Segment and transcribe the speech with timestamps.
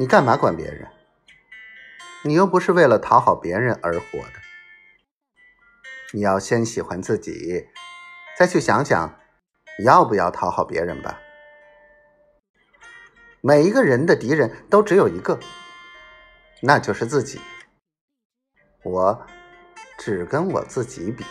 [0.00, 0.86] 你干嘛管别人？
[2.22, 4.34] 你又不是为了讨好别人而活的。
[6.12, 7.66] 你要先喜欢自己
[8.38, 9.18] 再去想想
[9.84, 11.18] 要不要讨好别人吧。
[13.40, 15.40] 每一个人的敌人都只有一个
[16.62, 17.40] 那就是自己。
[18.84, 19.26] 我
[19.98, 21.24] 只跟我自己比。